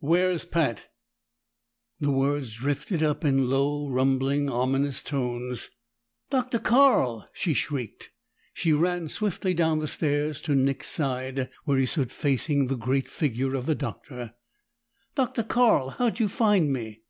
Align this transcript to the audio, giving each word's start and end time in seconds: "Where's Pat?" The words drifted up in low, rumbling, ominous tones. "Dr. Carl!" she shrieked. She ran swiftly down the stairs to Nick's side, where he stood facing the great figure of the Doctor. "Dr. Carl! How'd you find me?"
"Where's 0.00 0.44
Pat?" 0.44 0.88
The 1.98 2.10
words 2.10 2.52
drifted 2.56 3.02
up 3.02 3.24
in 3.24 3.48
low, 3.48 3.88
rumbling, 3.88 4.50
ominous 4.50 5.02
tones. 5.02 5.70
"Dr. 6.28 6.58
Carl!" 6.58 7.26
she 7.32 7.54
shrieked. 7.54 8.10
She 8.52 8.74
ran 8.74 9.08
swiftly 9.08 9.54
down 9.54 9.78
the 9.78 9.86
stairs 9.88 10.42
to 10.42 10.54
Nick's 10.54 10.88
side, 10.90 11.48
where 11.64 11.78
he 11.78 11.86
stood 11.86 12.12
facing 12.12 12.66
the 12.66 12.76
great 12.76 13.08
figure 13.08 13.54
of 13.54 13.64
the 13.64 13.74
Doctor. 13.74 14.34
"Dr. 15.14 15.42
Carl! 15.42 15.88
How'd 15.88 16.20
you 16.20 16.28
find 16.28 16.70
me?" 16.70 17.04